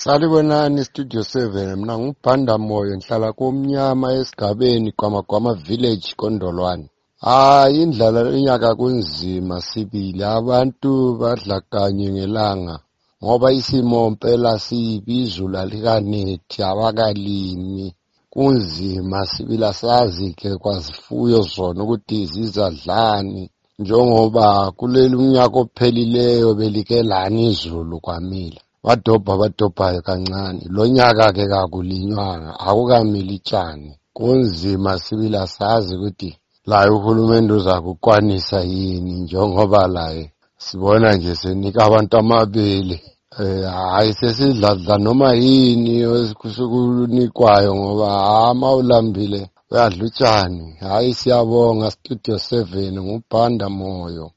Salibonani 0.00 0.84
Studio 0.84 1.20
7 1.20 1.76
mina 1.76 1.94
ngubhanda 1.98 2.54
moyo 2.68 2.92
ngihlala 2.96 3.28
komnyama 3.38 4.06
esigabeni 4.20 4.88
Gwamagwama 4.98 5.52
Village 5.66 6.08
Kondolwane 6.20 6.86
hayi 7.26 7.76
indlala 7.84 8.20
lonyaka 8.26 8.70
kunzima 8.80 9.56
sibili. 9.68 10.22
Abantu 10.38 10.90
badla 11.20 11.56
kanye 11.72 12.08
ngelanga 12.14 12.76
ngoba 13.22 13.48
isimo 13.60 13.98
mpela 14.12 14.52
sibi 14.66 15.14
izulu 15.24 15.56
alikanethi 15.62 16.58
abakalimi. 16.70 17.86
Kunzima 18.32 19.18
sibili 19.32 19.64
asazi 19.72 20.28
ke 20.38 20.50
kwazifuyo 20.62 21.40
zona 21.54 21.80
ukuthi 21.84 22.18
zizadlani. 22.32 23.42
Njengoba 23.80 24.46
kuleli 24.78 25.14
umnyaka 25.16 25.58
ophelileyo 25.64 26.48
belike 26.58 26.98
lani 27.10 27.42
izulu 27.50 27.96
kwamila. 28.04 28.60
Badobha 28.84 29.36
badobhayo 29.36 30.00
kancane. 30.02 30.60
Lo 30.74 30.86
nyaka 30.86 31.32
ke 31.32 31.44
kakulinywanga 31.52 32.60
akukamili 32.60 33.38
tshani 33.38 33.90
kunzima 34.12 34.98
sibili 34.98 35.36
asazi 35.36 35.96
ukuthi 35.96 36.30
laye 36.66 36.90
uhulumende 36.90 37.52
uzakukwanisa 37.52 38.60
yini 38.60 39.12
njengoba 39.20 39.86
laye 39.86 40.32
sibona 40.58 41.14
nje 41.14 41.34
senika 41.36 41.84
abantu 41.84 42.16
amabele. 42.16 43.02
Eh 43.40 43.64
hayi 43.64 44.12
sesidladla 44.14 44.98
noma 44.98 45.32
yini 45.34 45.94
kusukunikwayo 46.34 47.74
ngoba 47.76 48.08
ama 48.48 48.74
ulambile 48.74 49.48
uyadla 49.70 50.04
utshani 50.04 50.72
hayi 50.80 51.14
siyabonga 51.14 51.90
studio 51.90 52.34
7 52.34 53.02
ngubhanda 53.02 53.68
moyo. 53.68 54.32